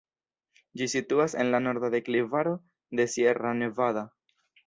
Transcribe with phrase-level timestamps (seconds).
[0.79, 2.55] Ĝi situas en la norda deklivaro
[3.01, 4.07] de Sierra Nevada.